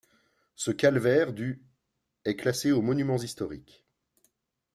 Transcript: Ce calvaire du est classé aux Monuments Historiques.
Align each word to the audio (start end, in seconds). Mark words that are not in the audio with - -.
Ce 0.55 0.71
calvaire 0.71 1.31
du 1.31 1.61
est 2.25 2.35
classé 2.35 2.71
aux 2.71 2.81
Monuments 2.81 3.19
Historiques. 3.19 3.85